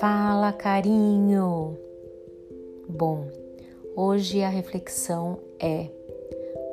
[0.00, 1.74] Fala, carinho!
[2.86, 3.28] Bom,
[3.96, 5.88] hoje a reflexão é: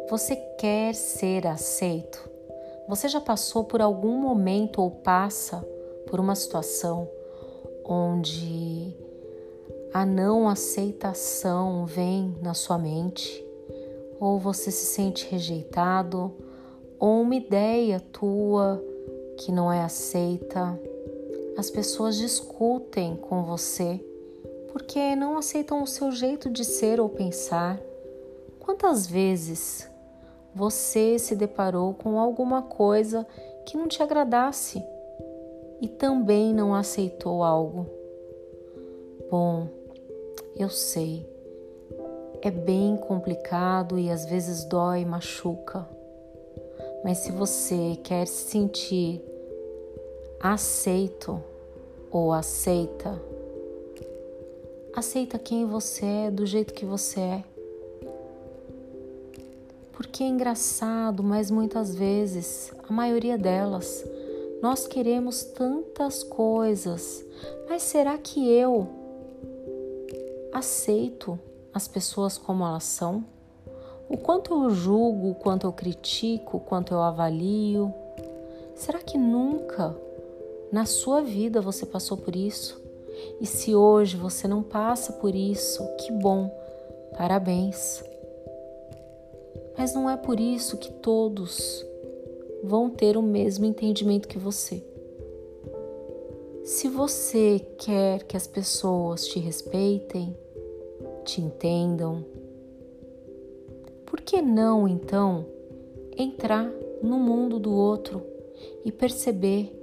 [0.09, 2.29] você quer ser aceito?
[2.85, 5.65] Você já passou por algum momento ou passa
[6.07, 7.09] por uma situação
[7.85, 8.93] onde
[9.93, 13.41] a não aceitação vem na sua mente,
[14.19, 16.33] ou você se sente rejeitado,
[16.99, 18.83] ou uma ideia tua
[19.37, 20.77] que não é aceita.
[21.57, 23.99] As pessoas discutem com você
[24.73, 27.79] porque não aceitam o seu jeito de ser ou pensar.
[28.59, 29.87] Quantas vezes
[30.53, 33.25] você se deparou com alguma coisa
[33.67, 34.83] que não te agradasse
[35.79, 37.87] e também não aceitou algo?
[39.29, 39.67] Bom,
[40.57, 41.23] eu sei,
[42.41, 45.87] é bem complicado e às vezes dói e machuca.
[47.03, 49.21] Mas se você quer se sentir
[50.43, 51.41] aceito
[52.11, 53.17] ou aceita,
[54.93, 57.43] aceita quem você é do jeito que você é.
[59.93, 64.03] Porque é engraçado, mas muitas vezes, a maioria delas,
[64.61, 67.23] nós queremos tantas coisas,
[67.69, 68.89] mas será que eu
[70.51, 71.39] aceito
[71.73, 73.23] as pessoas como elas são?
[74.09, 77.93] O quanto eu julgo, o quanto eu critico, o quanto eu avalio?
[78.75, 79.95] Será que nunca
[80.73, 82.81] na sua vida você passou por isso?
[83.39, 86.49] E se hoje você não passa por isso, que bom,
[87.15, 88.03] parabéns.
[89.77, 91.85] Mas não é por isso que todos
[92.63, 94.83] vão ter o mesmo entendimento que você.
[96.63, 100.35] Se você quer que as pessoas te respeitem,
[101.23, 102.25] te entendam,
[104.07, 105.45] por que não então
[106.17, 106.67] entrar
[106.99, 108.23] no mundo do outro
[108.83, 109.82] e perceber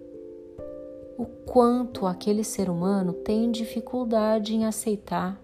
[1.21, 5.41] o quanto aquele ser humano tem dificuldade em aceitar,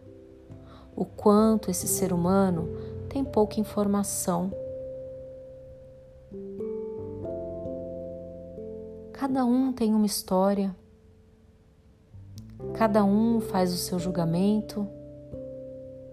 [0.95, 2.69] o quanto esse ser humano
[3.09, 4.53] tem pouca informação.
[9.13, 10.75] Cada um tem uma história
[12.73, 14.86] Cada um faz o seu julgamento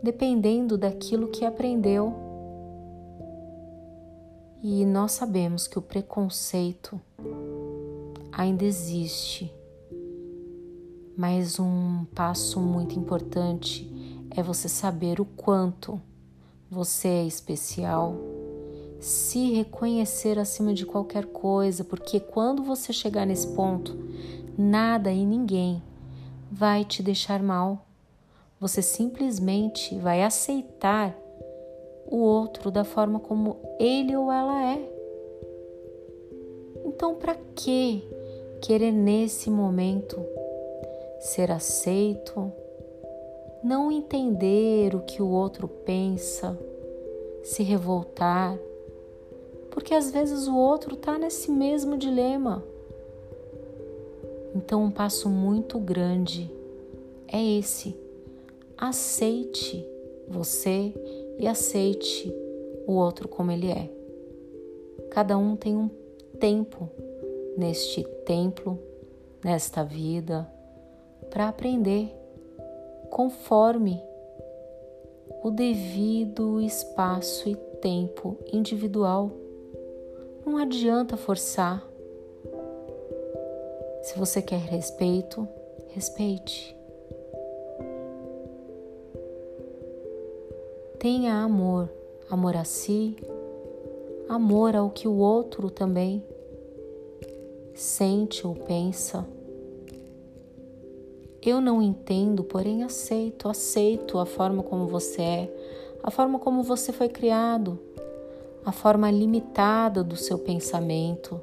[0.01, 2.13] dependendo daquilo que aprendeu.
[4.61, 6.99] E nós sabemos que o preconceito
[8.35, 9.53] ainda existe,
[11.15, 13.89] mas um passo muito importante
[14.31, 16.01] é você saber o quanto
[16.69, 18.15] você é especial,
[18.99, 23.95] se reconhecer acima de qualquer coisa, porque quando você chegar nesse ponto,
[24.57, 25.83] nada e ninguém
[26.51, 27.85] vai te deixar mal.
[28.59, 31.15] Você simplesmente vai aceitar
[32.07, 34.89] o outro da forma como ele ou ela é.
[36.85, 38.03] Então, para que
[38.63, 40.25] querer nesse momento
[41.19, 42.49] ser aceito,
[43.61, 46.57] não entender o que o outro pensa,
[47.43, 48.57] se revoltar?
[49.69, 52.63] Porque às vezes o outro está nesse mesmo dilema.
[54.55, 56.49] Então, um passo muito grande
[57.27, 57.93] é esse.
[58.77, 59.85] Aceite
[60.25, 60.93] você
[61.37, 62.33] e aceite
[62.87, 63.89] o outro como ele é.
[65.09, 65.89] Cada um tem um
[66.39, 66.89] tempo
[67.57, 68.79] neste templo,
[69.43, 70.47] nesta vida,
[71.29, 72.09] para aprender
[73.09, 74.01] conforme
[75.43, 79.31] o devido espaço e tempo individual.
[80.45, 81.85] Não adianta forçar
[84.01, 85.47] se você quer respeito,
[85.89, 86.75] respeite.
[90.99, 91.89] Tenha amor,
[92.29, 93.15] amor a si,
[94.27, 96.23] amor ao que o outro também
[97.73, 99.25] sente ou pensa.
[101.41, 105.55] Eu não entendo, porém aceito, aceito a forma como você é,
[106.01, 107.79] a forma como você foi criado,
[108.65, 111.41] a forma limitada do seu pensamento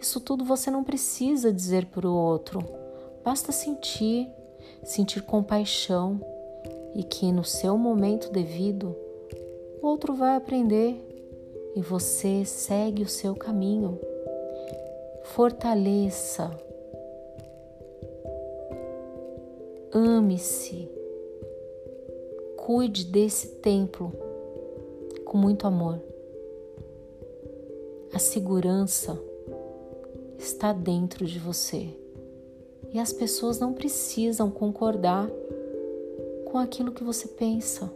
[0.00, 2.60] isso tudo você não precisa dizer para o outro,
[3.24, 4.28] basta sentir,
[4.84, 6.20] sentir compaixão
[6.94, 8.94] e que no seu momento devido
[9.82, 11.02] o outro vai aprender
[11.74, 13.98] e você segue o seu caminho.
[15.36, 16.50] Fortaleça,
[19.92, 20.88] ame-se,
[22.56, 24.14] cuide desse templo
[25.26, 26.00] com muito amor.
[28.14, 29.20] A segurança
[30.38, 31.86] está dentro de você.
[32.90, 35.30] E as pessoas não precisam concordar
[36.46, 37.92] com aquilo que você pensa.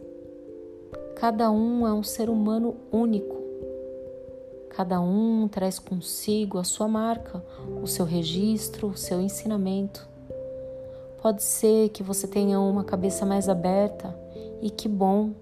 [1.16, 3.39] Cada um é um ser humano único.
[4.70, 7.44] Cada um traz consigo a sua marca,
[7.82, 10.08] o seu registro, o seu ensinamento.
[11.20, 14.17] Pode ser que você tenha uma cabeça mais aberta
[14.62, 15.32] e que bom.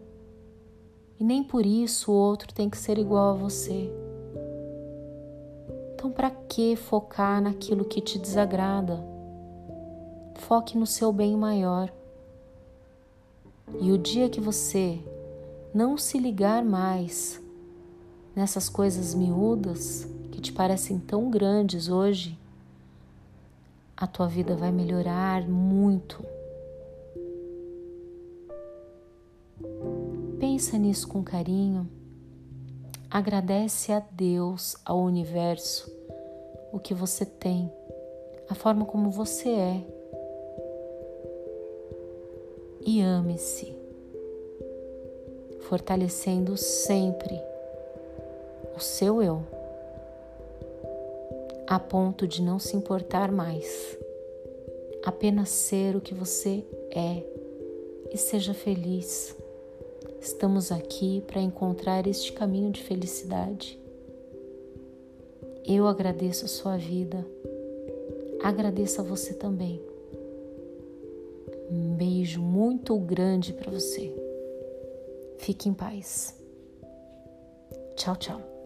[1.20, 3.92] E nem por isso o outro tem que ser igual a você.
[5.94, 9.04] Então, para que focar naquilo que te desagrada?
[10.36, 11.92] Foque no seu bem maior.
[13.78, 14.98] E o dia que você
[15.74, 17.40] não se ligar mais
[18.38, 22.38] nessas coisas miúdas que te parecem tão grandes hoje,
[23.96, 26.24] a tua vida vai melhorar muito.
[30.38, 31.90] Pensa nisso com carinho.
[33.10, 35.90] Agradece a Deus, ao universo,
[36.72, 37.68] o que você tem,
[38.48, 39.84] a forma como você é.
[42.86, 43.74] E ame-se,
[45.62, 47.48] fortalecendo sempre
[48.78, 49.42] o seu eu
[51.66, 53.98] a ponto de não se importar mais.
[55.04, 57.22] Apenas ser o que você é
[58.12, 59.36] e seja feliz.
[60.20, 63.78] Estamos aqui para encontrar este caminho de felicidade.
[65.66, 67.26] Eu agradeço a sua vida,
[68.42, 69.82] agradeço a você também.
[71.70, 74.14] Um beijo muito grande para você.
[75.36, 76.34] Fique em paz.
[77.94, 78.57] Tchau, tchau.